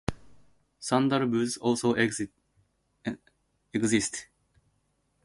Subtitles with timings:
[0.79, 2.31] Sandal boots also exist.